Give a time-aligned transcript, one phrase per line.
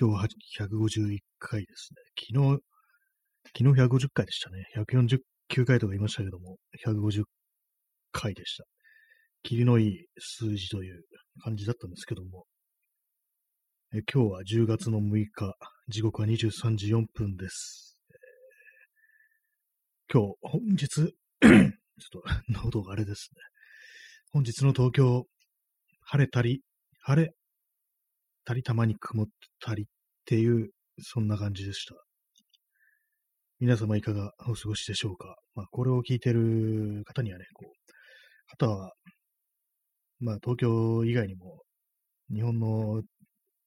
[0.00, 0.26] 今日は
[0.68, 1.96] 151回ですね。
[2.32, 2.60] 昨日、
[3.58, 4.62] 昨日150回でしたね。
[4.76, 7.24] 149回とか言いましたけども、150
[8.12, 8.64] 回でした。
[9.42, 11.02] 霧のいい数字という
[11.42, 12.44] 感じだったんですけども、
[13.92, 15.56] え今日は10月の6日、
[15.88, 17.98] 時刻は23時4分です。
[18.12, 20.86] えー、今日、本日、
[21.42, 22.22] ちょっ
[22.52, 23.40] と喉があれですね。
[24.30, 25.26] 本日の東京、
[26.02, 26.62] 晴れたり、
[27.00, 27.32] 晴れ
[28.48, 29.26] たり、たまに曇っ
[29.60, 29.86] たりっ
[30.24, 30.70] ていう、
[31.02, 31.94] そんな感じでした。
[33.60, 35.36] 皆様いかがお過ごしでしょうか？
[35.54, 37.72] まあ、これを聞いてる方にはね、こう、
[38.46, 38.94] 方は、
[40.20, 41.60] まあ、東京以外にも、
[42.32, 43.02] 日本の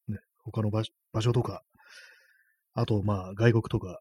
[0.08, 0.84] ね他の場
[1.22, 1.62] 所とか、
[2.74, 4.00] あと、まあ、外国とか、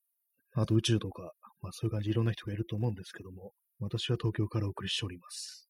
[0.55, 5.69] あと宇宙とか、まあ、そういう感じいろんな人がいると思うんですけども、私は東京からお送りしております。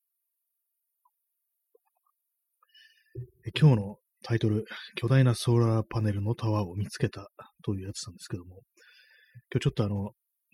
[3.60, 4.64] 今日のタイトル、
[4.96, 7.28] 巨大なソーラーパネルのタワーを見つけた
[7.64, 8.60] というやつなんですけども、
[9.52, 10.10] 今日ちょっとあの、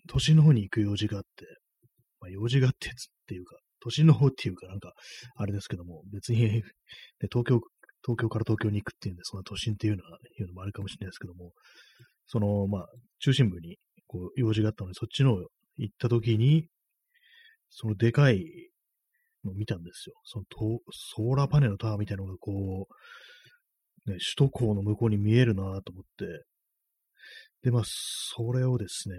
[0.07, 1.45] 都心の方に行く用事があって、
[2.19, 2.91] まあ、用事があってっ
[3.27, 4.93] ていうか、都心の方っていうかなんか、
[5.35, 6.63] あれですけども、別に
[7.29, 7.61] 東京
[8.07, 11.51] 東京から東京に行くっていうんで、その都心っていうのは、いうのもあるかもしれないですけども、
[12.27, 12.87] その、まあ、
[13.19, 16.67] 中心部に、こう、用事があったので、そっちの行った時に、
[17.69, 18.45] そのでかい
[19.43, 20.15] のを見たんですよ。
[20.23, 20.45] その
[20.91, 22.93] ソーラーパネルのタワーみたいなのがこう、
[24.07, 26.45] ね、首都高の向こうに見えるなと思って、
[27.63, 29.15] で、まあ、それをですね、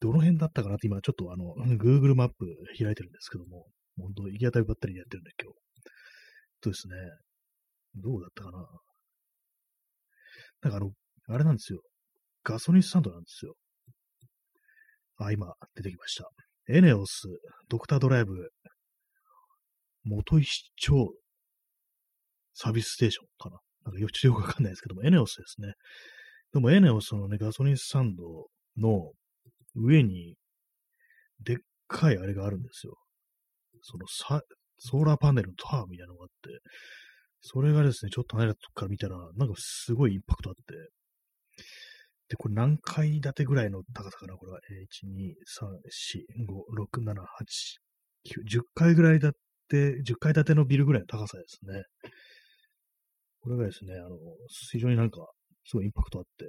[0.00, 2.46] どの辺だったかなって今ちょっとあの、 Google マップ
[2.78, 5.58] 開いてるんですけども、本当行き当たりばったりでやってるんで今日。
[6.60, 6.94] とですね、
[7.96, 8.58] どうだったかな。
[10.62, 10.92] なんかあの、
[11.28, 11.80] あれなんですよ。
[12.44, 13.54] ガソリンスタンドなんですよ。
[15.18, 16.28] あ、今、出てきました。
[16.68, 17.22] エネオス、
[17.68, 18.50] ドクタードライブ、
[20.04, 21.14] 元石町
[22.54, 23.58] サービスステーションかな。
[23.88, 25.74] なんかよく よくわかんないですけども、エネオスですね。
[26.52, 29.12] でもエネオスのね、ガソリンスタンドの
[29.74, 30.36] 上に、
[31.40, 32.98] でっかいあれがあるんですよ。
[33.82, 34.42] そのさ、
[34.78, 36.60] ソーラーパネルのタワーみたいなのがあって、
[37.40, 40.90] それがですね、ちょっと離れたとこから見たら、なんかすごいインパクトあって、
[42.28, 44.58] で、これ何階建てぐらいの高さかなこれは。
[44.58, 45.66] 1、2、3、
[46.36, 47.24] 4、5、6、7、8、
[48.26, 49.32] 9、10階ぐらい建
[49.68, 51.84] て、10階建てのビルぐらいの高さですね。
[53.40, 54.16] これがですね、あの、
[54.70, 55.26] 非常になんか、
[55.64, 56.46] すごいインパクトあって、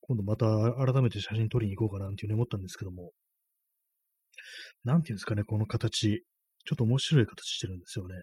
[0.00, 3.12] 今度また改めて写真撮りに行こうかなっていうふうに思ったんですけども、
[4.84, 6.24] なんていうんですかね、この形。
[6.64, 8.14] ちょっと面白い形してるんですよね。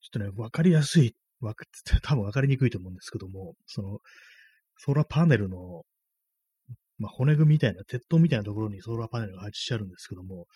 [0.00, 1.64] ちょっとね、わかりやすい、わか
[2.02, 4.00] 多分わかりにくいと思うんですけども、その、
[4.78, 5.84] ソーラーパネルの、
[6.98, 10.46] まあ、骨組みみたいな、鉄塔みたいなところにソーラーパネルが配置してあるんですけども、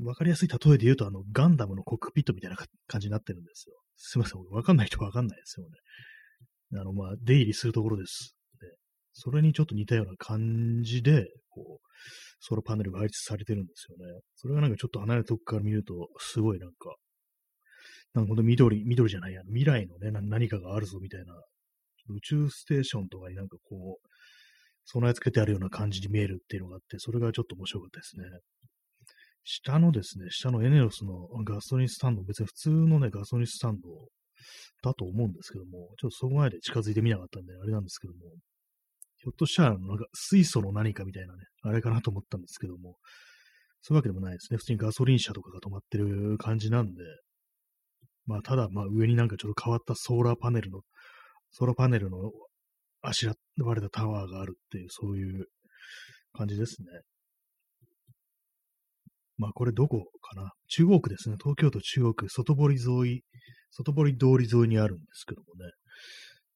[0.00, 3.76] わかりやすい例えで言うと、あの、ガンダムのコックピットみたいな感じになってるんですよ。
[4.04, 6.80] すいません、わかんない人はわかんないですよね。
[6.80, 8.34] あの、まあ、出入りするところです。
[8.60, 8.66] で
[9.12, 11.88] それにちょっと似たような感じで、こう、
[12.40, 14.20] ソーラーパネルが配置されてるんですよね。
[14.34, 16.96] それがなんかちょっと離れたとこから見ると、すごいなんか、
[18.14, 21.34] なんかほんと緑、緑じゃないや、未来のね、何かがあるぞみたいな、
[22.08, 24.08] 宇宙ステーションとかになんかこう、
[24.86, 28.24] 備え付けてあるような感じに見えるっていうのがあって、それがちょっと面白かったですね。
[29.44, 33.88] 下のですね、下のエネオスのガソリンスタンド、別に普通のね、ガソリンスタンド
[34.82, 38.20] だと思うんですけども、ちょっとそこまで近づいてみなかったんで、あれなんですけども、
[39.18, 42.96] ひょっとしたら、なんか水素の何かみたいなね、あれかなと思ったんですけども、
[43.80, 44.58] そういうわけでもないですね。
[44.58, 47.02] 普通にガソリン車とかが止まってる感じなんで、
[48.26, 50.82] まあ、ただ、まあ、上になんかちょっと変わったソーラーパネルの、
[51.50, 52.30] ソーラーパネルの
[53.02, 55.46] あしらわれたタワーがあるっていう、そういう
[56.32, 56.86] 感じですね。
[59.42, 60.52] まあ、これどこかな？
[60.68, 61.36] 中央区ですね。
[61.36, 63.22] 東京都中央区、外堀沿い、
[63.72, 65.70] 外堀通り沿いにあるんですけどもね。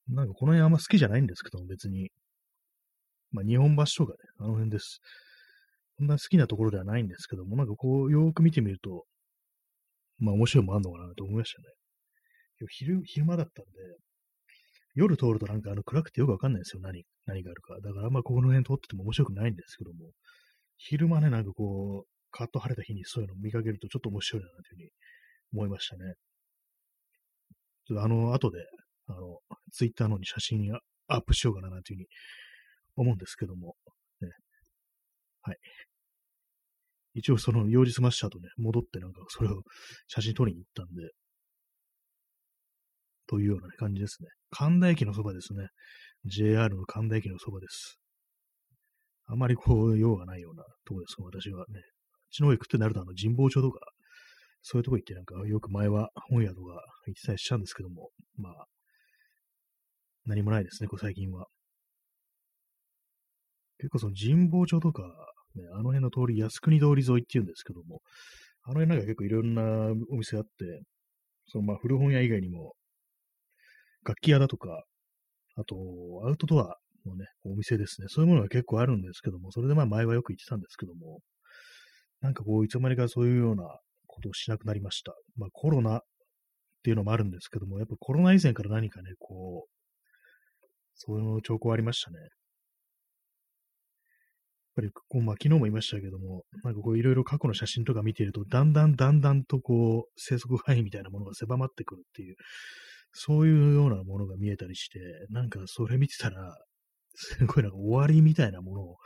[0.08, 2.10] なんかこの辺あんま好きじゃないんですけども、別に。
[3.32, 5.00] まあ、日本橋とかね、あの辺です。
[5.98, 9.04] こんな好きなところではないんですけども、なんかこう、よーく見てみると、
[10.18, 11.64] まあ面白いもあんのかなと思いましたね。
[12.70, 13.70] 昼、昼間だったんで、
[14.94, 16.80] 夜通るとなんかあの暗くてよくわかんないですよ。
[16.80, 17.74] 何、何があるか。
[17.82, 20.12] だからあんまこの辺通ってても面白くないんですけども、
[20.78, 24.90] 昼間ね、なんかこう、カッと晴れた日にそういうのを見かけるとちょっと面白いなというふうに
[25.54, 26.14] 思いましたね。
[27.86, 28.58] ちょっとあの、後で、
[29.08, 29.38] あの、
[29.72, 30.70] ツイッターのに写真
[31.08, 32.06] アップしようかなというふうに
[32.96, 33.74] 思うんですけども、
[34.20, 34.28] ね。
[35.42, 35.56] はい。
[37.14, 39.62] 一応その用事済ました後ね、戻ってなんかそれを
[40.06, 41.10] 写真撮りに行ったんで、
[43.28, 44.28] というような感じですね。
[44.50, 45.68] 神田駅のそばですね。
[46.26, 47.98] JR の神田駅のそばです。
[49.24, 51.80] あまりこう、用がないようなとこです、私はね。
[52.30, 53.80] ちの方行くってなると、あの、神保町とか、
[54.62, 58.66] そういうとこ行ってなんか、よく前は本屋とか行ってたりしたんですけども、まあ、
[60.26, 61.46] 何もないですね、こう最近は。
[63.78, 65.02] 結構その神保町とか、
[65.54, 68.00] ね、あの辺の通り、靖国通り沿いっていうんですけども、
[68.64, 69.62] あの辺なんか結構いろんな
[70.10, 70.82] お店があって、
[71.46, 72.74] そのまあ古本屋以外にも、
[74.04, 74.84] 楽器屋だとか、
[75.56, 75.76] あと、
[76.24, 76.76] アウトドア
[77.06, 78.08] のね、お店ですね。
[78.08, 81.20] そういうものが結構あるんですけども、それでまあ前はよく行ってたんですけども、
[82.20, 83.64] なんかこう、いつの間にかそういうような
[84.06, 85.14] ことをしなくなりました。
[85.36, 86.00] まあコロナっ
[86.82, 89.70] ていうのもあるんですけども、やっぱコロナ以前から何かね、こう、
[90.94, 92.18] そういう兆候ありましたね。
[92.18, 92.28] やっ
[94.76, 102.36] ぱり、こうまあ、昨日も言いましたけども、なんかこういろいろ過去の写真とか見ていると、だんだんだんだんとこう、生息範囲みたいなものが狭まってくるっていう、
[103.12, 106.54] そういうようなものが見えたりして、なんかそれ見てたら、
[107.14, 108.96] すごいなんか終わりみたいなものを、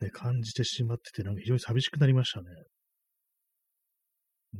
[0.00, 2.48] ね、感じてしまってて、なんか非常に寂しくなりましたね。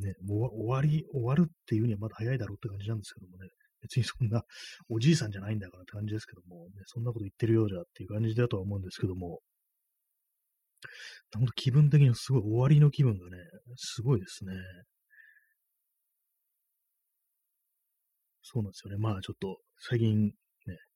[0.01, 3.49] ね、もう終わり、終わるっていうにはまだ早いだろうって感じなんですけどもね。
[3.83, 4.43] 別にそんな
[4.89, 9.41] おじいさんじゃないんだからって感じですけども、ね、そんなこと言ってるようじゃっていう感じだとは思うんですけども、
[11.35, 13.37] 本当気分的にはすごい終わりの気分がね、
[13.77, 14.55] すごいですね。
[18.43, 18.99] そうなんですよね。
[18.99, 20.33] まあちょっと最近ね、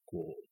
[0.05, 0.50] こう、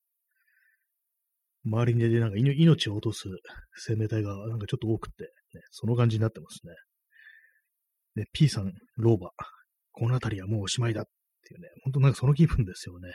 [1.70, 3.29] 周りにでなんか命を落とす
[3.76, 5.25] 生命体がなんかちょっと多くて、
[5.55, 6.75] ね、その感じになってますね。
[8.15, 9.31] で、P さん、老婆、
[9.93, 13.12] この辺りはもうおしまいだっていうね、本当なんかその気分ですよね。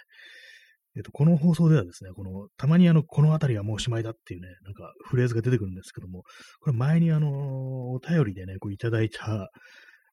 [0.96, 6.22] えっと、この放送ではですね、この、たまにあの、この辺りはもうおしまいだっていうね、なんかフレーズが出てくるんですけども、
[6.60, 9.50] これ前にあの、お便りでね、こういただいた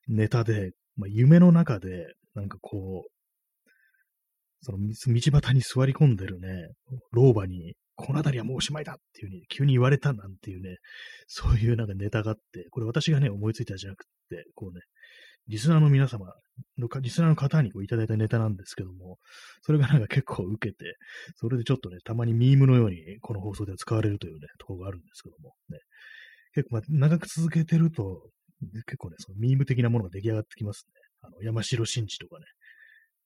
[0.08, 3.10] ネタで、まあ、夢の中で、なんかこう、
[4.62, 4.94] その道
[5.40, 6.48] 端に座り込んでるね、
[7.12, 10.76] 老婆に、この辺りはもうおしまいだっていう風に急に言われたなんていうね、
[11.26, 14.80] そういうなんかネタがあって、これ私がね、思いついたじゃなくて、こうね、
[15.48, 16.26] リスナーの皆様
[16.78, 19.18] の、リスナーの方にこういただいたネタなんですけども、
[19.62, 20.96] それがなんか結構受けて、
[21.36, 25.78] それでちょっとね、たまにミームのようにこの放送では使われるというね、ところがあるんですけども、ね、
[26.54, 28.22] 結構まあ長く続けてると、
[28.86, 30.92] 結構ね、そのミーム的なものが出来上がってきますね。
[31.22, 32.44] あの、山城新地とかね、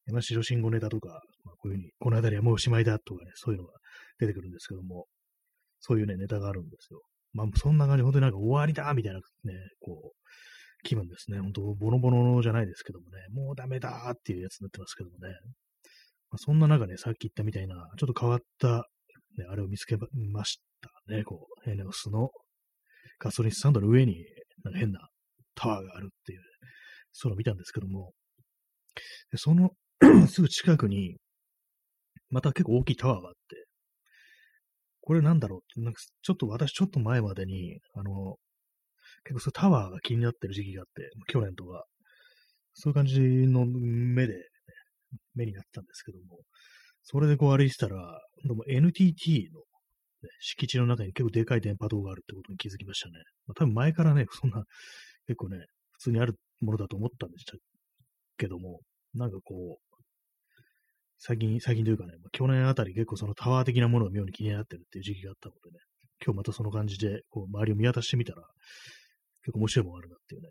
[0.07, 3.73] 山城慎吾ネタとか、まあ、こういうふうに、この辺りはもうおしまいだとかね、そういうのが
[4.19, 5.07] 出てくるんですけども、
[5.81, 7.03] そういうね、ネタがあるんですよ。
[7.33, 9.23] まあ、そんな感じ、本当になんか終わりだみたいなね、
[9.81, 11.41] こう、気分ですね。
[11.41, 15.35] 本当ボロボロじゃないですけどもね、もうダメだっていうやつになってますけどもね。
[16.31, 18.87] まあ、そんな中ね、さっき言ったみたいな、ちょっと変わった、
[19.37, 19.97] ね、あれを見つけ
[20.33, 21.25] ましたね。
[21.25, 22.31] こう、エネオスの
[23.19, 24.25] ガソリンスタンドの上に、
[24.63, 25.09] なんか変な
[25.55, 26.41] タワーがあるっていう、
[27.13, 28.13] そういうの見たんですけども、
[29.33, 29.71] でその
[30.29, 31.17] すぐ近くに、
[32.31, 33.64] また結構大きいタワーがあって、
[35.07, 38.37] これなんだろう、なんかちょっと私ちょっと前までに、あの、
[39.25, 41.85] 結構そうタワーが気になってる時期があって、去年とか、
[42.73, 44.41] そういう感じの目で、ね、
[45.35, 46.39] 目になったんですけども、
[47.03, 49.65] それでこう歩いてたら、どうも NTT の、ね、
[50.41, 53.13] 敷地の中に結構でかい電波塔があるってことに気づきましたね。
[53.47, 54.65] まあ、多分前からね、そんな、
[55.27, 55.59] 結構ね、
[55.93, 57.53] 普通にあるものだと思ったんでした
[58.39, 58.81] けども、
[59.13, 59.84] なんかこう、
[61.27, 65.81] 最近、最近というかね、まあ、去年あたり結構そのタワー的なものが妙に気になってるっていう時期があったのでね、
[66.23, 68.43] 今日またその感じで、こう、周りを見渡してみたら、
[69.41, 70.49] 結構面白いものがあるなっていうね。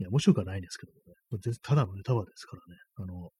[0.00, 1.14] いや、面白くはないんですけどもね。
[1.40, 2.80] 全然ただのね、タワーですからね。
[2.96, 3.30] あの、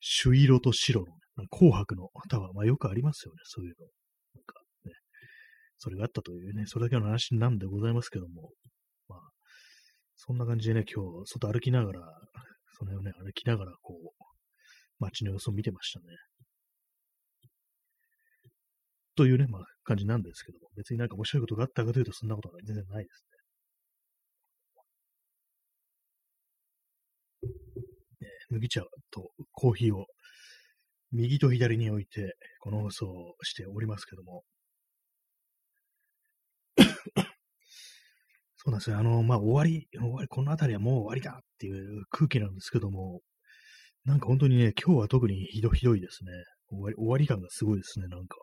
[0.00, 1.06] 朱色と白の、
[1.36, 3.84] ね、紅白のタワー、まあよくありますよね、そういうの。
[3.84, 4.92] なんかね、
[5.76, 8.48] それがあったというね、それだけの話なんでございますけども、
[9.08, 9.20] まあ、
[10.16, 12.00] そんな感じでね、今日、外歩きながら、
[12.78, 14.31] その辺をね、歩きながら、こう、
[15.02, 16.06] 街の様子を見てましたね。
[19.14, 23.24] というね、まあ、感じなんですけども、別になんか面白いことがあったかというと、そんなことは全然ないです
[27.42, 27.48] ね。
[28.50, 30.06] 麦茶とコーヒーを
[31.10, 34.44] 右と左に置いて、この放送をしておりますけども。
[38.56, 38.98] そうなんですよ。
[38.98, 43.20] あの、まあ、終わり、終わり、この辺りはもう終わりだっていう空気なんですけども、
[44.04, 46.32] なんか本当にね、今日は特にひどひどいですね。
[46.68, 48.36] 終わり、終わり感がすごいですね、なんか。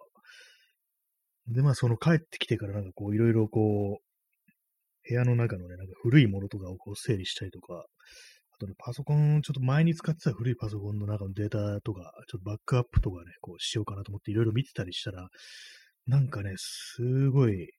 [1.48, 15.28] で、まあ、その帰ってきてからなんかこう、いろいろこう、部屋の中のね、なんか古いものとかをこう整理したりとか、あとね、パソコン、ちょっと前に使ってた古いパソコンの中のデータとか、ちょっとバックアップとかね、こうしようかなと思っていろいろ見てたりしたら、
[16.06, 17.70] なんかね、すごい、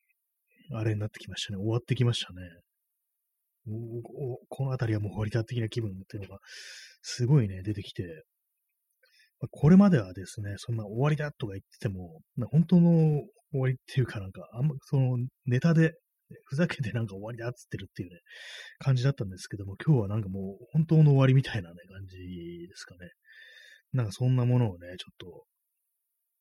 [0.72, 1.58] あれになってきましたね。
[1.58, 2.42] 終わってきましたね。
[3.70, 6.38] おこの辺りはもう終わりだ的な気分っていうのが、
[7.02, 8.24] すごいね、出てきて、
[9.50, 13.22] これまではですね、そんな終わりだとか言ってても、本当の
[13.52, 15.94] 終わりっていうかなんか、あんま、そのネタで、
[16.44, 18.20] ふざけてなんか終わりだっつってるっていうね、
[18.78, 23.10] 感じだったんですけども、今日はなんかもう本当の終わりみたいなね、感じですかね。
[23.92, 25.44] なんかそんなものをね、ちょっと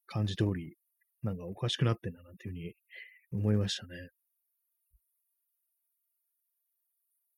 [0.05, 0.75] 感じており、
[1.23, 4.09] なんかおかしくなってんだなっていうふうに思いましたね。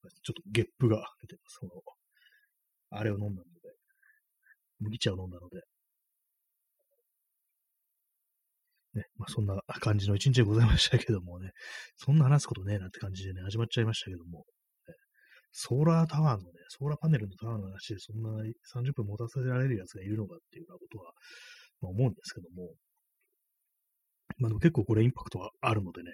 [0.10, 1.58] ちょっとゲップが出てます。
[1.60, 1.72] その、
[2.89, 3.43] あれを飲んだので、
[4.79, 5.62] 麦茶を飲んだので、
[8.93, 11.51] ね、まあそんな感じの一日でございましたけどもね、
[11.96, 14.39] そんな話すことねえなって感じでね、始まっちゃいましたけども、
[14.88, 14.96] ね、
[15.51, 18.43] ソーラータワーのね、ソーラーパネルのタワーの話でそんな
[18.75, 21.12] 30分持たせられるやつがいるのかっていうようなことは、
[21.81, 22.74] まあ、思うんですけども、
[24.39, 26.12] まあでも結構これインパクトはあるのでね、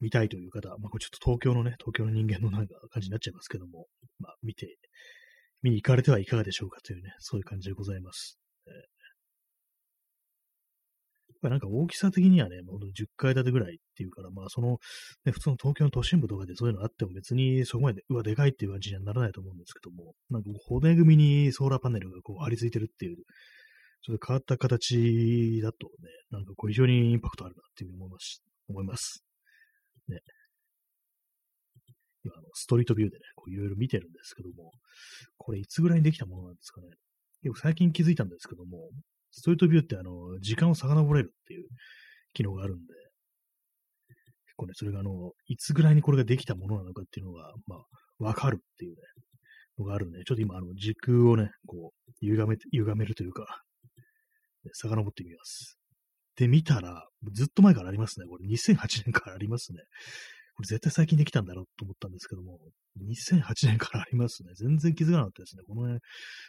[0.00, 3.86] 見たいという方、まあこれちょっと東京のね、東京の人間のなんか感じになっちゃいますけども、
[4.18, 4.76] まあ見て、
[5.62, 8.38] 見に行かれてはいかがでしょうかというね、そういう感じでございます。
[8.66, 8.98] えー
[11.40, 14.78] ぱなんか大きさ的にはね、10階建てぐらいっていうから、まあその、
[15.24, 23.16] ね、普通の東京の都心部とかでそういうのあっても別にそこまで、うわ、でかいっていう感じにはならないと思うんですけども、なんか骨組みにソーラーパネルがこう張り付いてるっていう、
[24.02, 28.42] ちょっと変わった形だとね、なんかこう非常にインパクトあるなっていうふうに思います。
[28.68, 29.27] 思います。
[30.10, 30.20] ね。
[32.24, 34.72] 今、あの、ストリートビューでね、こういろいろ見てるんですけども、
[35.36, 36.88] これいつぐらいにできたものなんですかね。
[37.42, 38.90] 結構最近気づいたんですけども、
[39.30, 41.68] ストリートビューってあの、時間を遡れるっていう
[42.34, 42.94] 機能があるんで、
[44.46, 47.84] 結構ね、それがあの、いつぐらいにこれができたものなのかっていうのが、まあ、
[48.18, 48.96] わかるっていうね、
[49.78, 53.62] のがあるんで、ちょっと今、あの、時空をね、こう、歪め、歪めるというか、
[54.64, 55.77] ね、遡ってみます。
[56.38, 58.26] で、見たら、ずっと前からありますね。
[58.26, 59.80] これ2008年からありますね。
[60.54, 62.58] これ絶対最近できたんだろうと思ったんですけども、
[63.02, 64.50] 2008年からありますね。
[64.54, 65.62] 全然気づかなかったですね。
[65.66, 65.98] このね、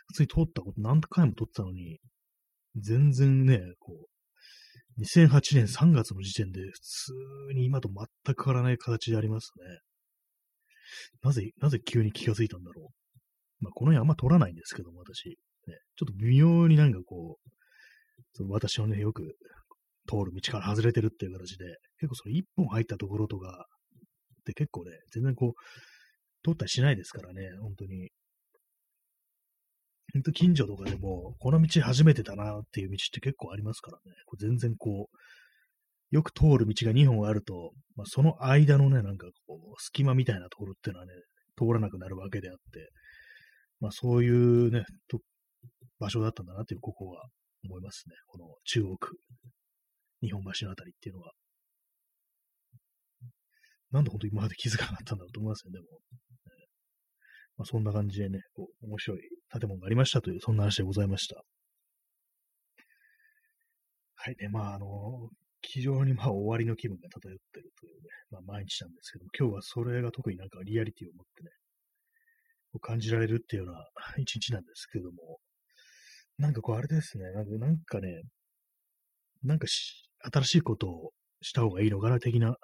[0.08, 2.00] 普通に通ったこと何回も通ったのに、
[2.76, 3.94] 全然ね、こ
[4.98, 7.14] う、2008年3月の時点で普通
[7.56, 9.80] に今と全く変わらない形でありますね。
[11.24, 13.64] なぜ、なぜ急に気がついたんだろう。
[13.64, 15.30] まあ、この辺あんま取らないんですけども、私。
[15.68, 17.50] ね、ちょっと微妙になんかこう、
[18.34, 19.36] その私のね、よく
[20.10, 21.66] 通る道から外れてるっていう形で、
[22.00, 23.68] 結構その一本入ったところとか、
[24.40, 25.54] って結構ね、全然こう、
[26.44, 28.10] 通ったりしないですからね、本当に。
[30.14, 34.16] ほんと近所とかでも、この道初めてだなっていう道って結構ありますからね。
[34.26, 41.14] これ全然こう、よく通る道が2本あると、まあ、その間のね、なんかこう、隙間みたいなところっていうのはね、
[41.56, 42.90] 通らなくなるわけであって、
[43.80, 45.20] まあそういうね、と
[46.00, 47.28] 場所だったんだなっていう、ここは
[47.66, 48.16] 思いますね。
[48.28, 49.18] この中央区、
[50.22, 51.32] 日本橋のあたりっていうのは。
[53.92, 55.86] なんで本当に今まで気づかなかったんだろうと思いますよ、でも。
[57.58, 59.20] まあ、そんな感じでね、こう、面白い
[59.52, 61.44] 建物がありましたという、そんな話でございました。
[64.16, 65.30] はいね、まあ、あの、
[65.62, 71.52] 非常にまあ終わりの気分が漂ってるというね、まあ毎日なんですけども、今日はそれが特になんかリアリティを持ってね、
[72.82, 73.84] 感じられるっていうような
[74.18, 75.40] 一日なんですけども、
[76.38, 78.22] なんかこうあれですね、なんかなんかね、
[79.44, 81.12] なんかし新しいことを
[81.42, 82.58] した方がいいのかな的な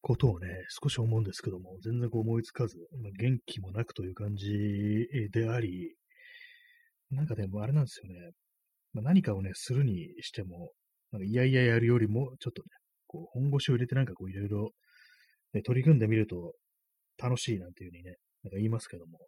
[0.00, 0.48] ことをね、
[0.82, 2.76] 少し思うんですけども、全然こう思いつかず、
[3.18, 5.94] 元気もなくという感じであり、
[7.10, 8.32] なんかでもあれなんですよね、
[8.92, 10.72] まあ、何かをね、するにしても、
[11.12, 12.68] なんかいやいややるよりも、ちょっとね、
[13.06, 14.70] こう本腰を入れてなんかこういろいろ、
[15.64, 16.54] 取り組んでみると
[17.18, 19.18] 楽しいなんていうふうにね、なんか言いますけども、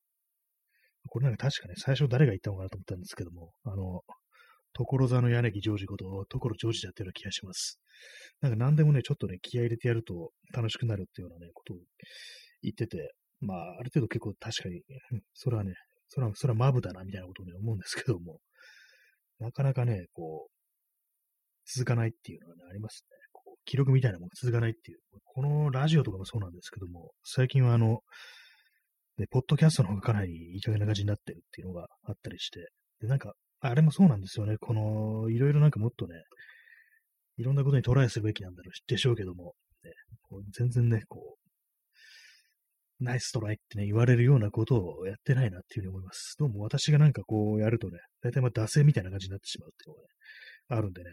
[1.09, 4.01] これなんか確かね、最初誰が言ったのかなと思ったんですけども、あの、
[4.75, 7.81] 所沢の柳ジョージこと、所ジョージだったような気がします。
[8.41, 11.77] なんか何でもね、ちょっとね、気合入れてやると楽しくなるっていうようなね、ことを
[12.63, 14.83] 言ってて、まあ、ある程度結構確かに、
[15.33, 15.75] それはね、
[16.09, 18.41] それは、それはマブだな、みたいなことをね、思うんですけども、
[19.39, 20.55] なかなかね、こう、
[21.67, 23.17] 続かないっていうのはね、ありますね。
[23.33, 24.99] こう記録みたいなものが続かないっていう。
[25.25, 28.01] このラジオとかもそうなんですけども、最近はあの、
[29.17, 32.69] で、ポッドキャストの方がかなりいい加減な感じになってるっていうのがあったりして、
[33.01, 33.35] で、なんか、
[33.67, 34.57] あれもそうなんですよね。
[34.59, 36.15] この、いろいろなんかもっとね、
[37.39, 39.91] いろんなことにトライするべきなんだろうでしょうけども、ね、
[40.23, 41.37] こう全然ね、こ
[43.01, 46.37] う、ナイストライってね、言われるようなことをやってないなっていうふうに思います。
[46.39, 50.09] どうも私がなんかこうやるとね、大体まあ惰性みたいな感じになってしまうっていうのがね、
[50.69, 51.11] あるんでね。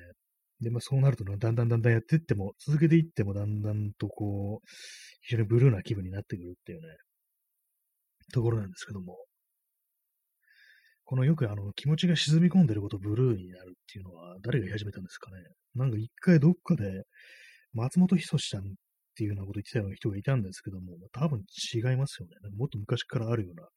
[0.60, 4.68] で、まあそうなるとね、だんだんだんだんやっていっても、続けていってもだんだんとこう、
[5.22, 6.88] 非常にブルーな気分になってくるっていうね、
[8.34, 9.18] ところなんですけども、
[11.12, 15.44] このよくあの気持ちが沈み込んでることブルーになるっていうのは誰が言い始めたんですかね。
[15.76, 17.04] なんか一回どっかで
[17.74, 18.64] 松本人志さんっ
[19.18, 22.36] ていうようなこと言ってたような人がいたんですけども、多分違いますよね。
[22.56, 23.68] もっと昔からあるような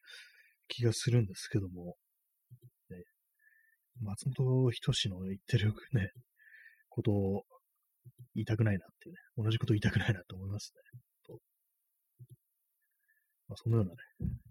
[0.69, 1.97] 気がするんですけども、
[2.91, 3.03] ね、
[4.01, 6.11] 松本人志の言ってるね、
[6.89, 7.43] ことを
[8.37, 11.01] 言いたくないなっていうね、同じこと言いたくないなと思いますね。
[13.49, 13.97] まあ、そのようなね、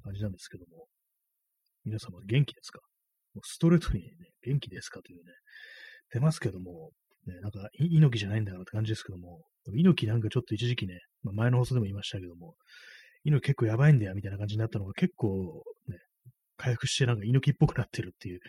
[0.03, 0.87] 感じなんですけども、
[1.85, 2.79] 皆様元気ですか？
[3.35, 4.09] もうストレートにね、
[4.45, 5.01] 元気ですか？
[5.01, 5.31] というね、
[6.11, 6.91] 出ますけども、
[7.27, 9.41] ね、なんか、猪木じゃないんだからって感じですけども、
[9.73, 12.55] 猪木なんかちょっと一時期ね、まあ、前の放送でも言いましたけども、
[13.23, 15.97] 猪木結構やばいんだよみたいな感じになったのが結構ね、
[16.57, 18.39] 回復してなんか猪木っぽくなってるっていう、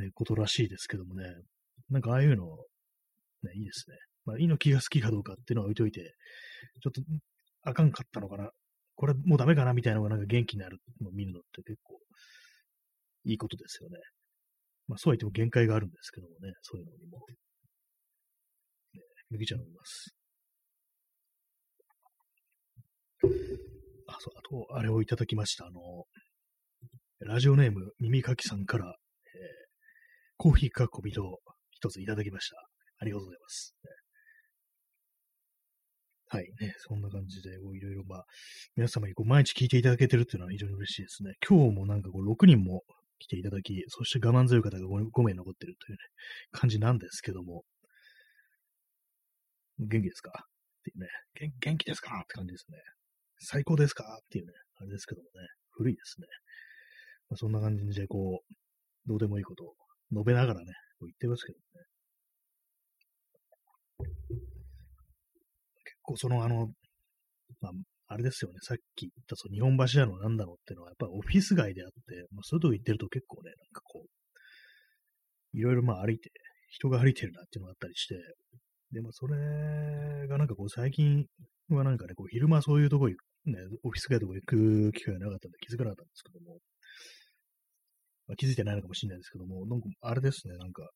[0.00, 1.24] ね、ことらしいですけどもね、
[1.90, 2.46] なんかああいうの、
[3.42, 3.96] ね、いいですね。
[4.24, 6.14] まあ、猪木が好きかどうかっていうのは置いといて、
[6.82, 7.02] ちょっと
[7.64, 8.50] あかんかったのかな、
[8.94, 11.98] これもうダメかなみたいなのがなんか元気になるのを見るのって結構
[13.24, 13.98] いいことですよね。
[14.88, 17.18] まあそうは言っても限界があるんですけどもね、そういうのにも。
[18.94, 20.14] ね、麦茶飲みます。
[24.08, 25.66] あ、そう、あと、あれをいただきました。
[25.66, 25.80] あの、
[27.20, 28.92] ラジオネーム、耳かきさんから、えー、
[30.36, 32.56] コーヒーかこびと一ついただきました。
[32.98, 33.74] ありがとうございます。
[36.28, 38.24] はいね、そんな感じで、いろいろ、まあ、
[38.74, 41.34] 皆様にこう毎日聞いていただけてるっていうのは非常に嬉しいですね。
[41.46, 42.82] 今日もなんかこう6人も
[43.22, 45.98] 来ていただき、そして我慢強い方が 5, 5名残ってるというね、
[46.50, 47.62] 感じなんですけども、
[49.78, 50.30] 元気ですか？
[50.30, 51.08] っていうね、
[51.60, 52.18] 元気ですか？
[52.18, 52.78] って感じですね。
[53.38, 54.04] 最高ですか？
[54.04, 56.26] っていうね、あれですけどもね、古いですね。
[57.30, 58.54] まあ、そんな感じで、こう、
[59.06, 59.74] どうでもいいことを
[60.12, 60.66] 述べながらね、
[60.98, 61.62] こう言ってますけどね。
[65.84, 66.68] 結構その、あの、
[67.60, 67.72] まあ、
[68.12, 76.30] あれですよね、さっき言ったその日本橋なのなんだろうっていうのは、やっぱりオフィス街であって、まあ、そういうとこ行ってると結構ね、なんかこう、いろいろまあ歩いて、
[76.70, 78.14] 人が歩いてるなっていうのがあったりして、
[78.92, 81.26] で、まあそれがなんかこう最近
[81.68, 86.58] はなんかね、こう昼間そういうとこ行くね、オフィス街とか行く機会がなかったんで気づかなかったんですけども、
[88.28, 90.88] まあ、気づいてないのかもしれないですけども、なんかあれですね、なんか、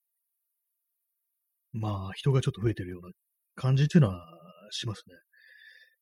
[1.73, 3.13] まあ人がちょっと増えてるような
[3.57, 4.25] 感じっていうのは
[4.71, 5.15] しますね。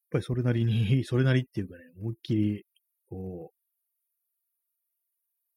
[0.04, 2.64] やっぱりそれなりに、 それなりっていうかね、思いっきり、
[3.06, 3.52] こ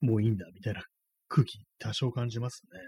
[0.01, 0.83] う、もういいんだみたいな
[1.27, 2.79] 空気多少感じますね。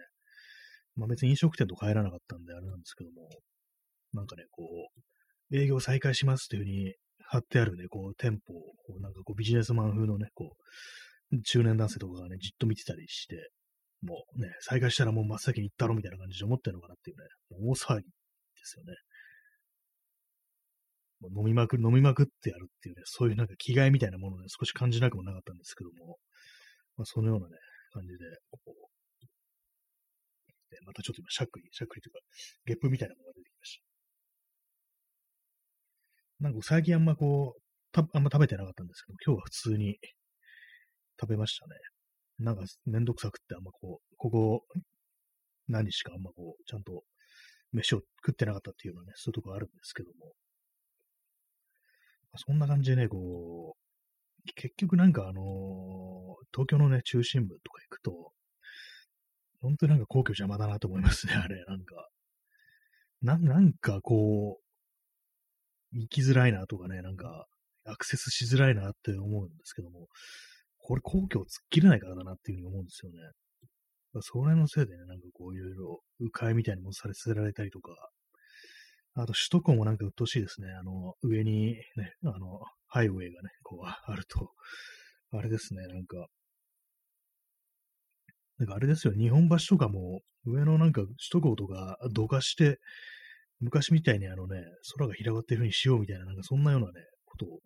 [0.95, 3.29] まあ別に飲食店と帰らなかったんであれなんですけども、
[4.13, 4.63] なんかね、こ
[5.51, 6.93] う、営業再開しますっていうふうに
[7.25, 10.55] 貼ってあるね、こう、店舗を、なんかこう、ビジネスマン風のね、こ
[11.31, 13.51] う、中年男性とかがね、じっと見てたりして、
[14.01, 17.23] もうね、再開したらもう真っ先に行ったろみたいな感じで思ってるのかなっていうね、
[17.67, 18.11] 大騒ぎで
[18.63, 18.93] すよね。
[21.21, 26.17] もう飲みまくる、飲みまくってやるっていうね、そういうなんか気概みたいなものをね、少し感じなくもなかったんですけども、
[26.97, 27.57] まあ、そのようなね、
[27.91, 28.17] 感じで、
[28.51, 28.89] こう、
[30.85, 32.19] またちょっと今、しゃっくり、しゃっくりというか、
[32.65, 33.83] ゲップみたいなものが出てきました。
[36.43, 39.97] なんか最近あんまこう、たあんま食べてなかったんですけど、今日は普通に
[41.19, 41.75] 食べましたね。
[42.39, 44.65] なんかめんどくさくってあんまこう、ここ
[45.67, 47.03] 何日かあんまこう、ちゃんと
[47.71, 50.33] 飯を食ってなかったっていうのはね、そういうとこあるんですけども。
[52.35, 58.31] そんな感じでね、こう、結局なんかあのー、東京のね、中心部とか行くと、
[59.61, 62.09] 本当になんか皇居邪魔だなと思いますね、あれ、なんか。
[63.21, 67.47] な、なんかこう、行きづらいなとかね、なんか、
[67.85, 70.07] アクセスしづらいなって思うんですけども、
[70.77, 73.17] これ皇居を突っ切れないからだなっていうふうに思うんですよね。
[74.21, 78.09] それのせいでね、なんかこういろいろ、迂回みたいにもされせられたりとか、
[79.21, 80.67] あと首都高もなんか鬱陶しいですね。
[80.71, 84.51] あの、上にね、あの、ハイウェイがね、こうあると、
[85.31, 86.27] あれですね、なんか、
[88.57, 92.79] なんかあれですよ、日本橋とかも、上のなんか首都高とかどかして、
[93.59, 94.63] 昔みたいにあのね、
[94.95, 96.93] 空が広がってる風にしようみたいな、なんかそんなようなね、
[97.25, 97.59] ことを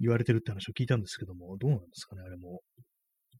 [0.00, 2.60] 言われてるって話を聞いたんですけども、どうなんですかね、あれも。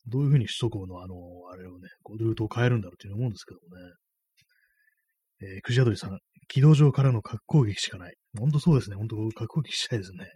[0.07, 1.15] どういう風に首都高のあの、
[1.53, 3.93] あれをね、こうルートを変えるんだろうっていう思うんですけどもね。
[5.43, 8.15] えー、クジアドリさん、軌道上からの核攻撃しかない。
[8.39, 8.97] ほんとそうですね。
[8.97, 10.27] ほんと核攻撃したいですね。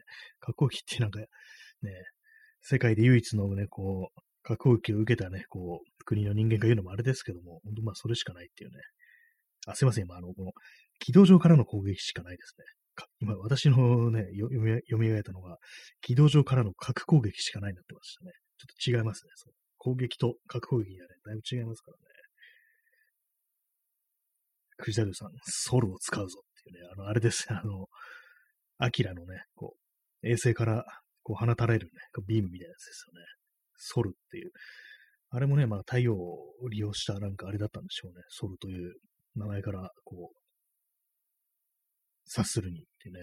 [0.40, 1.26] 核攻撃ってなんか、ね、
[2.62, 8.76] 世界で唯一のね、こう、核攻撃を受けたね、こう、国の人間が言うのもあれですけども、本当まあそれしかないっていうね。
[9.66, 10.52] あ、すいません、今、あの、この、
[10.98, 12.64] 軌道上からの攻撃しかないですね。
[13.20, 15.58] 今、私のね、読み読み上げたのが、
[16.00, 18.32] 軌道上からの核攻撃しかないになってましたね。
[18.56, 19.30] ちょっと違いますね。
[19.34, 22.05] そ攻撃と核攻撃がね、だいぶ違いますからね。
[24.76, 27.88] クジャルさん、ソルを使うぞっていうね、あの、あれですね、 あの、
[28.78, 29.76] アキラのね、こ
[30.22, 30.84] う、衛星から
[31.22, 31.92] こう放たれるね、
[32.26, 33.26] ビームみたいなやつですよね。
[33.76, 34.50] ソルっていう。
[35.30, 38.22] あれもね、まあ太陽を利用したなんかあれだったんでしょうね。
[38.28, 38.94] ソルという
[39.34, 40.36] 名前からこう、
[42.28, 43.20] 察するにってね。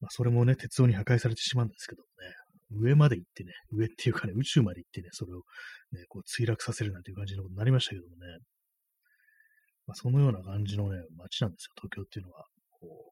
[0.00, 2.08] まあそれもね、鉄道に破壊されてしまうんですけどね。
[2.72, 5.38] 上まで行ってね、上っていうかね、宇宙まで行ってね、それを
[5.92, 8.38] ね、こう墜落させるなんていう感じのことになりましたけどもね。
[9.90, 12.44] まあ、そのような感じのね、街なんですよ、東京っていうのは。
[12.78, 13.10] こ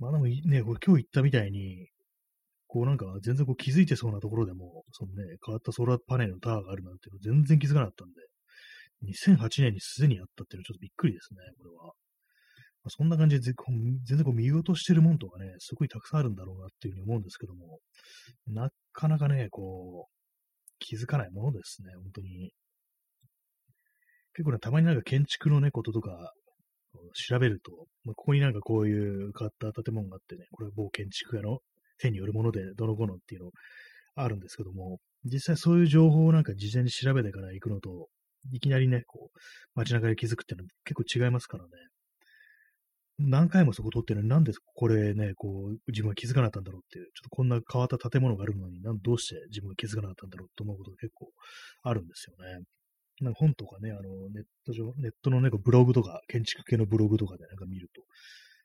[0.00, 1.86] うまあでもね、これ今日言ったみたいに、
[2.66, 8.14] こうなんか全然こう気づいてそうなところでも、そのね、変わったソーラーパネルのタワーがあるなんていうの全然気づかなかったんで、
[9.36, 11.84] 2008年にすでにあったっていうのはちょっとびっくりですね、これは。
[11.84, 11.92] ま
[12.86, 13.54] あ、そんな感じで全
[14.06, 17.80] 然こう見落としてるもんとかね、すごいたくさんあるんだろうなっていうふうに思うんですけども、
[18.46, 20.18] なかなかね、こう、
[20.78, 22.52] 気づかないものですね、本当に。
[24.38, 26.32] 結構ね、たまになんか建築のね、こととか、
[27.12, 27.72] 調べると、
[28.04, 31.58] まあ、ここになんかこういう変わった建物があってね、これは某建築家の
[31.98, 33.50] 手によるものでどのこのっていうの
[34.14, 38.06] あるんですけども、実際そういう情報をなんか事前に調べてから行くのと、
[38.52, 39.38] いきなりね、こう、
[39.74, 41.70] 街中で気づくっていうのは結構違いますからね。
[43.18, 51.28] 何回もそこ通ってるのになんでこれね、こう、自分は気づかなかったんだろうっていう、ちょっとこんな変わった建物があるのに、どうして自分は気づかなかったんだろうと思うことが結構
[51.82, 52.64] あるんですよね。
[53.20, 54.00] なんか本とかね、あの、
[54.30, 58.02] ネット上、ネットのね、ブログとか、建築系のブログとかでなんか見ると、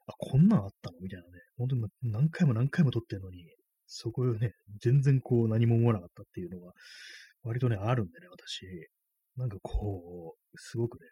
[0.08, 1.00] あ、こんなんあったの？
[1.00, 3.46] みたいなね、本当に何回も何回も撮ってるのに、
[3.88, 6.74] そこをね、全然こう何も思わなかったっていうのが、
[7.44, 8.66] 割とね、あるんでね、私。
[9.36, 11.08] なんかこう、すごくね、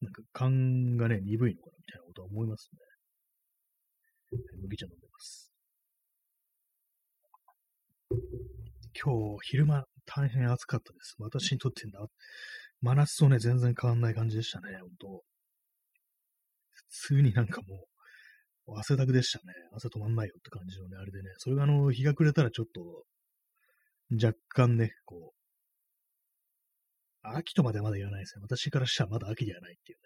[0.00, 2.70] なんか勘がね、鈍いのかなみたいなことは思います
[4.32, 4.38] ね。
[4.62, 5.52] 麦茶飲んでます。
[8.94, 11.14] 今日、昼間、大変暑かったです。
[11.18, 12.00] 私にとってな、
[12.80, 15.22] 真夏とね、全然変わんない感じでしたね、本当
[16.70, 17.86] 普通になんかも
[18.66, 19.52] う、汗だくでしたね。
[19.72, 23.04] 汗止まんないよって感じのね、あれでね、それがあの、日が暮れたらちょっと、
[24.22, 25.38] 若干ね、こう、
[27.22, 28.42] 秋とまでまだ言わないですね。
[28.42, 30.04] 私からしたらまだ秋ではないっていうね。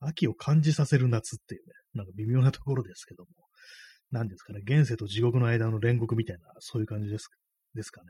[0.00, 3.30] 秋を感じさせる夏っていうね、なんか微妙なところですけども、
[4.10, 7.28] 何ですかね、現世と地獄の間の煉獄みたいな、そういう感じです
[7.74, 8.08] ですかね。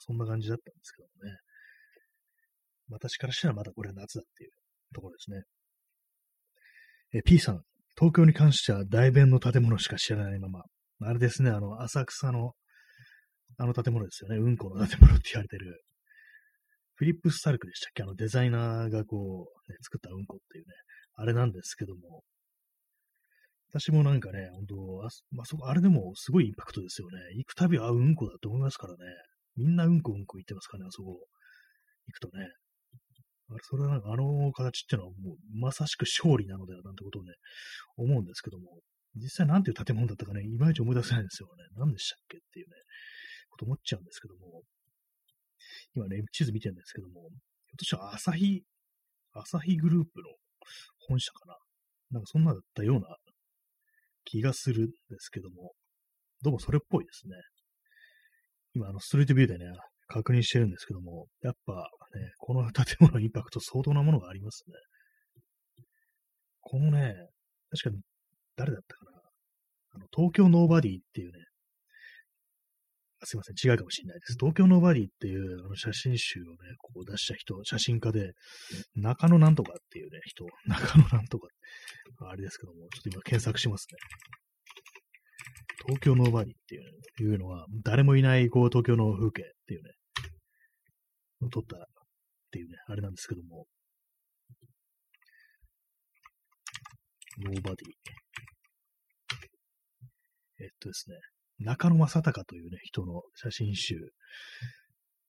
[0.00, 1.36] そんな感じだったんですけどもね。
[2.90, 4.50] 私からしたらまだこれは夏だっていう
[4.94, 5.42] ところですね。
[7.14, 7.62] え、P さん、
[7.96, 10.64] 東京に関しては大弁の建物しか知らないまま、
[11.00, 12.52] あれですね、あの、浅草の、
[13.56, 15.82] あの建物ですよね、うんこの建物って言われてる、
[16.96, 18.02] フィリップ・スタルクでしたっけ？
[18.02, 20.74] あのデザイナーがこう、ね、作ったうんこっていうね、
[21.14, 22.22] あれなんですけども、
[23.70, 27.18] 私もなんかね、本当あ、まあ、そこ、あれでもすごいインパクトですよね。
[27.36, 28.98] 行くたび、あ、うんこだと思いますからね。
[29.56, 31.18] みんなうんこうんこ言ってますからね、あそこ。
[32.06, 32.48] 行くとね。
[33.50, 37.32] あれ、それはなんかあの形っていうのはもうまさしく勝利なのではなんてことをね、
[37.96, 38.80] 思うんですけども、
[39.16, 41.64] 実際なんていう建物だったかね、いまいち思い出せないんですよね。
[41.76, 42.74] 何でしたっけっていうね、
[43.50, 44.62] こと思っちゃうんですけども、
[45.94, 47.30] 今ね、地図見てるんですけども、ひょっ
[47.78, 48.62] としたら朝日、
[49.32, 50.30] 朝日グループの
[51.08, 51.56] 本社かな。
[52.10, 53.16] なんかそんなだったような
[54.24, 55.72] 気がするんですけども、
[56.42, 57.34] どうもそれっぽいですね。
[58.74, 59.72] 今、あの、ストリートビューでね、
[60.06, 64.74] 確認してるんですけども、やっぱね、この建物のインパクト相当なものがありますね。
[66.60, 67.14] このね、
[67.70, 68.02] 確かに
[68.56, 69.22] 誰だったかな。
[69.94, 71.38] あの、東京ノーバディっていうね、
[73.26, 74.36] すいません、違うかもしれないです。
[74.38, 78.32] 東京 Nobody っていうあの写真集をね、ここ出した人、写真家で、
[78.96, 81.48] 中野なんとかっていうね、人、中野なんとか、
[82.28, 83.98] あれですけども、ちょっと今検索しますね。
[85.86, 89.90] 東京 Nobody っていうのは、誰もいないこう東京の風景っていうね、
[91.50, 91.80] 撮ったっ
[92.50, 93.66] ていうね、あれなんですけども、
[97.38, 97.88] Nobody。
[100.60, 101.16] えっとですね、
[101.58, 103.96] 中野正隆というね、人の写真集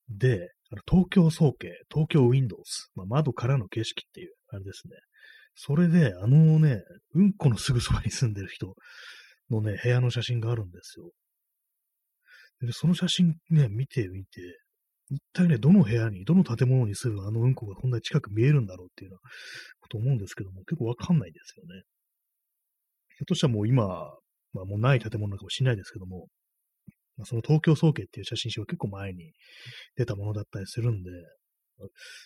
[0.09, 2.61] で、あの東京総計、東京 Windows、
[2.95, 4.93] まあ、窓からの景色っていう、あれですね。
[5.55, 6.81] それで、あのね、
[7.13, 8.75] うんこのすぐそばに住んでる人
[9.49, 11.11] のね、部屋の写真があるんですよ。
[12.61, 14.41] で、その写真ね、見てみて、
[15.09, 19.31] 一体ね、どの部屋に、どの建物に住むあのうんこがこんなに近く見えるんだろうっていうような
[19.81, 21.83] こと思うんですけども、結構わかんないですよね。
[23.17, 23.85] ひょっとしたらもう今、
[24.53, 26.27] まあもうない建物かもしれないですけども、
[27.17, 29.31] まあ、その東京総計っていう写真集は結構前に
[29.95, 31.11] 出たものだったりするんで、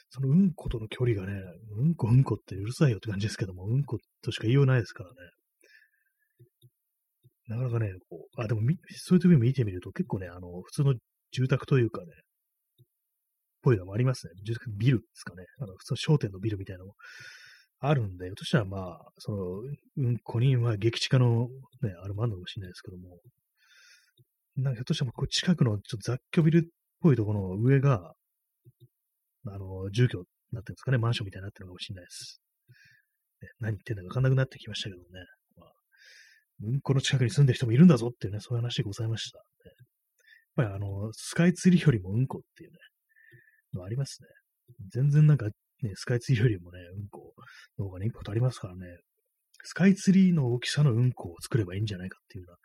[0.09, 1.33] そのうんことの距離がね、
[1.77, 5.15] うんこうんこってうるさいよって感じですけども、うんことしか言いようないですからね。
[7.49, 8.61] なかなかね、こう、あ、でも
[8.95, 10.93] そういう時も見てみると結構ね、あの、普通の
[11.31, 12.07] 住宅というかね、
[13.61, 14.33] ぽいのもありますね。
[14.43, 15.43] 住宅ビルですかね。
[15.59, 16.93] あの、普通の商店のビルみたいなのも
[17.79, 19.37] あるんで、としたらまあ、その、
[19.97, 21.49] うんこに、まあ、激地下の
[21.81, 23.19] ね、あれもあるのかもしれないですけども、
[24.57, 26.61] なんかひょっとしたらこう近くのちょっと雑居ビルっ
[27.01, 28.13] ぽいところの上が、
[29.47, 32.41] あの、住居になってるんですかね、マンションみたいになってるのかもしれないです。
[33.41, 35.25] ね、何言ってんだかわかんなくなってきましたけどね。
[36.61, 39.43] うんこの近くに住んでる人もいるんだぞっていうね、そういう話でございました、ね。
[39.65, 39.75] やっ
[40.55, 42.77] ぱりあの、スカイツリーよりもうんこっていうね、
[43.73, 44.27] のありますね。
[44.93, 45.47] 全然なんか
[45.81, 47.33] ね、スカイツリーよりもね、うんこ
[47.77, 48.85] の方がね、インパクトありますからね、
[49.63, 52.57] スカイツリーの大きさのうんこを作ればいいんじゃないかっていうような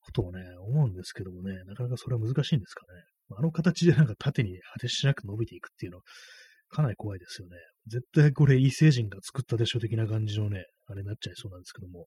[0.00, 3.02] ことをね、思うんですけどもね、なかなかそれは難しいんですかね。
[3.38, 6.04] あの形でなんか縦に果てしなく伸びていくっていうのは、
[6.68, 7.56] かなり怖いですよね。
[7.86, 12.06] 絶対これ異星人が作ったでしょ的な感じのね、あれになっちゃいそうなんですけども、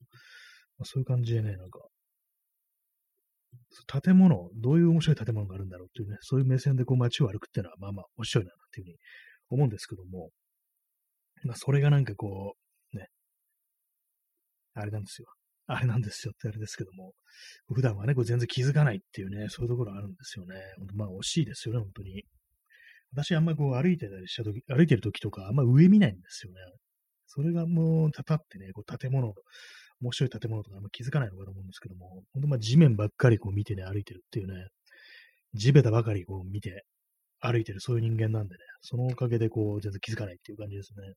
[0.85, 1.79] そういう感じでね、なんか、
[4.01, 8.97] 建物、どういう面白い建物があるんだろうっていうね、そういう目線でこう街を歩くっていうのは、まあまあ面白いなっていうふうに
[9.49, 10.29] 思うんですけども、
[11.43, 12.55] まあそれがなんかこ
[12.93, 13.07] う、ね、
[14.73, 15.27] あれなんですよ。
[15.71, 17.13] あれなんですよってあれですけども、
[17.71, 20.55] 普段はね、こう全然気づかないっていうね、そういうところあるんですよね。
[20.95, 22.23] まあ惜しいですよね、本当に。
[23.13, 26.59] 私あんまこう歩いてたりした時、歩いてる時とかあんま上見ないんですよね。
[27.27, 29.33] それがもう、たたってね、こう建物、
[30.01, 34.67] 面白い建物とかあんま気づかないのかと思うんですけども、本当まあ地面ばっかりこう見てね、歩いてるっていうね、
[35.53, 36.85] 地べたばかりこう見て
[37.39, 41.13] 歩いてるそういう人間なんでね、そのおかげでこう全然気づかないっていう感じですね。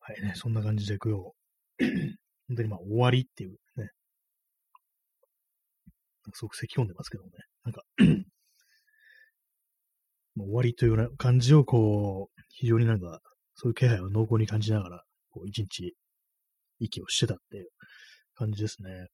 [0.00, 1.32] はいね、そんな感じで今日、
[2.48, 3.90] 本当にまあ終わりっていうね、
[6.32, 7.82] すごく咳込んでますけどもね、なんか
[10.38, 13.20] 終わりというような感じをこう、非常になんか、
[13.54, 15.04] そういう気配を濃厚に感じながら、
[15.36, 15.94] こう、一日、
[16.78, 17.68] 息をしてたっていう
[18.34, 19.06] 感じですね。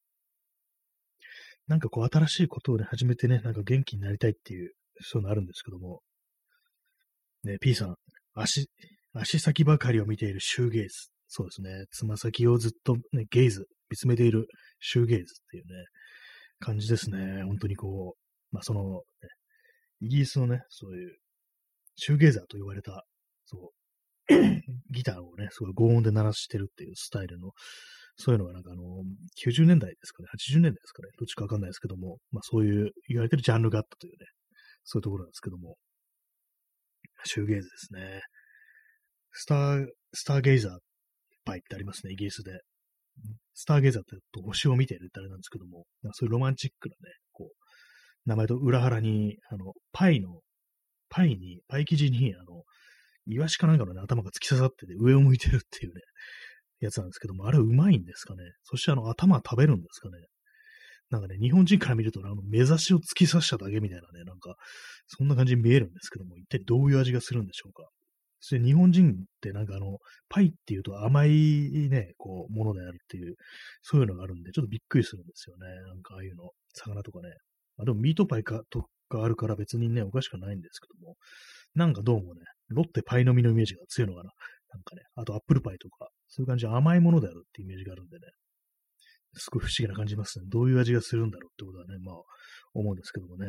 [1.67, 6.01] なんかこう、新しいことをね、始めてね、なんか元気になりたいっていう、そういうのあるんですけども、
[7.45, 7.97] ね、P さん、
[8.35, 8.69] 足、
[9.15, 11.11] 足先ばかりを見ているシューゲイズ。
[11.27, 11.87] そうですね。
[11.91, 14.47] つま先をずっとね、ゲイズ、見つめている
[14.81, 15.85] シューゲイズっていうね、
[16.61, 17.43] 感じですね。
[17.45, 19.01] 本当にこう、まあその、ね、
[20.01, 21.17] イギリスのね、そういう、
[21.97, 23.05] シューゲイザーと言われた、
[23.45, 23.82] そう、
[24.91, 27.53] ギターをね、すごい高音で鳴らしてるっていうスタイルの、
[28.17, 28.83] そういうのがなんかあの、
[29.45, 34.27] 90年代ですかね、80年代ですかね、どっちかわかんないですけども、まあそういう言われてるジャンルがあったというね、
[34.85, 35.77] そういうところなんですけども、
[37.25, 38.21] シューゲイズですね。
[39.33, 40.79] スター、スターゲイザー
[41.45, 42.61] パイってありますね、イギリスで。
[43.55, 50.41] スターゲイザーってと星を見てるってあれなんですけども、そういうロマンチックなね、こう、名前と裏腹に、あの、パイの、
[51.09, 52.63] パイに、パイ生地に、あの、
[53.27, 56.01] イワシかなんかのね、頭が突き刺さってて、上を向いてるっていうね、
[56.81, 58.43] やつなんですけども、あれうまいんですかね。
[58.65, 60.19] そしてあの、頭食べるんですかね。
[61.11, 64.57] なんかね、日本人から見ると、あの、目指しを突き刺しただけみたいなね、なんか、
[65.07, 67.89] そんな感じに見えるんですけども、一体どういう味がするんでしょうか。
[68.41, 71.31] そして日本人ってなんかあの、パイっていうと甘い
[71.91, 73.37] ね、こう、ものであるっていう、
[73.83, 75.67] そういうのがあるんで、ちょっとびっくりするんですよね。
[75.87, 77.29] なんかああいうの、魚とかね。
[77.77, 81.17] まあ、でもミートパイかとかあるから別にね、おかしくないんですけども、
[81.75, 84.31] なんかどうもね、ロッテパイの実のイメージが強いのかな。
[84.73, 88.27] なんかね、あとアップルパイとか、そういう感じで甘いものであるってイメージがあるんでね、
[89.35, 90.47] すごい不思議な感じますね。
[90.49, 92.17] どういう味がするんだろうってことはね、まあ、
[92.75, 93.47] 思うんですけどもね。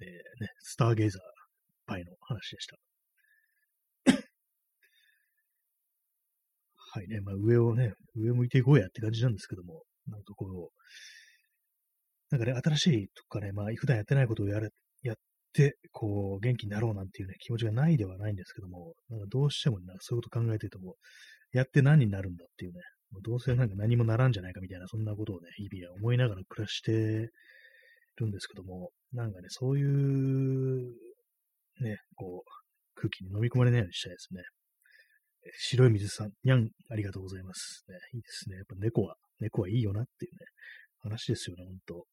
[0.00, 1.22] えー、ね、スターゲイザー
[1.86, 2.76] パイの話でした。
[6.76, 10.70] はいね、まあ上をね、上向いていこうやって感じなんですけども、なんかこう、
[12.30, 14.70] なんかね、新しいとかね、まあ、普段やってないことをやれ、
[15.92, 20.96] こう、元気になろうなんていうね、気持ちがないではないんですけども、なんかどうしてもね、そういうこと考えてるとも、
[21.52, 22.80] やって何になるんだっていうね、
[23.12, 26.92] もうどうせなんか何もならんじゃないかみたいな、そんなことをね、日々は思いながら暮らして
[28.16, 30.92] るんですけども、なんかね、そういう、
[31.80, 32.50] ね、こう、
[32.94, 34.42] 空気に飲み込まれないようにしたいですね。
[35.58, 37.84] 白い水さん、にゃん、ありがとうございます。
[37.88, 38.56] ね、いいですね。
[38.56, 40.38] やっぱ猫は、猫はいいよなっていうね、
[40.98, 42.06] 話ですよね、ほんと。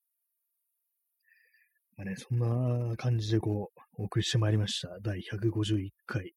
[2.06, 4.90] ね、そんな感じでこう、お送りしてまいりました。
[5.02, 6.34] 第151回。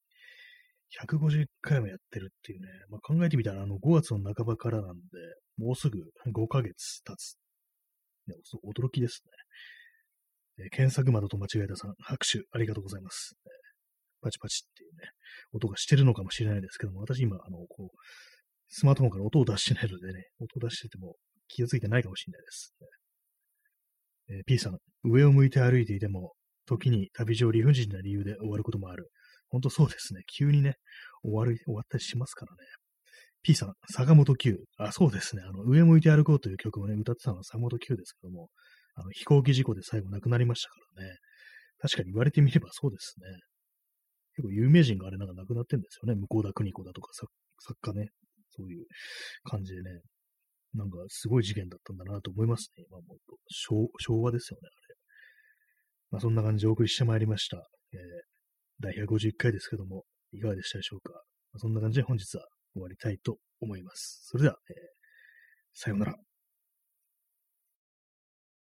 [1.07, 5.01] 151回もやってるっていうね、まあ、考えてみたら、あの、5月の半ばからなんで、
[5.57, 7.37] もうすぐ5ヶ月経つ。
[8.27, 9.23] ね、驚きです
[10.59, 10.67] ね。
[10.67, 13.35] え検索窓と間違えたさん、拍手ありがとうございます。
[13.45, 13.49] え
[14.23, 15.11] パチパチっていうね、
[15.53, 17.97] 音がしてるのかもしれないですけども、私今、あの、こう、
[18.69, 21.17] スマートフォンから音を出してないのでね、音を出してても
[21.49, 22.75] 気がついてないかもしれないです。
[24.31, 26.33] えー、P さん、上を向いて歩いていても、
[26.67, 29.11] 時に旅上理不尽な理由で終わることもある。
[29.51, 30.23] ほんとそうですね。
[30.27, 30.77] 急にね、
[31.23, 32.59] 終わる、終わったりしますからね。
[33.43, 34.59] P さん、坂本九。
[34.79, 35.43] あ、そうですね。
[35.43, 38.49] あの、上向いて歩こうという曲をね、歌ってたのは坂本九ですけども、
[38.95, 41.17] あの、飛行機事故で最後亡くなりましたからね。
[41.79, 43.27] 確かに言われてみればそうですね。
[44.37, 46.19] 結構有名人があれなんか亡くなってんですよね。
[46.29, 47.31] 向田邦子だとか作
[47.83, 48.09] 家ね。
[48.57, 48.87] そういう
[49.45, 50.01] 感じでね。
[50.75, 52.85] なんかすごい事件だったんだなと思いますね。
[52.89, 53.17] 今も
[53.49, 54.97] 昭昭和ですよね、あれ。
[56.11, 57.59] まあそんな感じでお送りしてまいりました。
[57.93, 57.99] えー、
[58.81, 61.13] 第151回ですけども、いかがでしたでしょうか。
[61.13, 61.19] ま
[61.57, 64.27] あ、そんな感じで本日は終わりたいと思います。
[64.27, 64.77] それでは、えー、
[65.75, 66.17] さようなら。